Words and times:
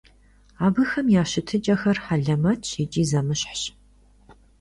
Абыхэм 0.65 1.07
я 1.21 1.23
щытыкӀэхэр 1.31 1.97
хьэлэмэтщ 2.03 2.69
икӀи 2.83 3.03
зэмыщхьщ. 3.09 3.61